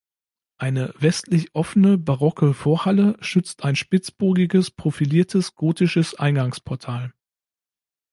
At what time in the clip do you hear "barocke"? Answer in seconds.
1.99-2.55